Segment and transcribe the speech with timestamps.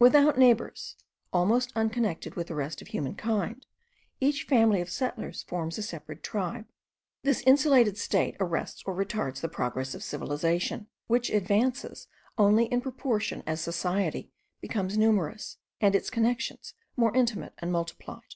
[0.00, 0.96] Without neighbours,
[1.32, 3.66] almost unconnected with the rest of mankind,
[4.20, 6.64] each family of settlers forms a separate tribe.
[7.22, 13.44] This insulated state arrests or retards the progress of civilization, which advances only in proportion
[13.46, 18.34] as society becomes numerous, and its connexions more intimate and multiplied.